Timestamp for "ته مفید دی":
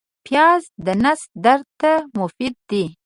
1.81-2.83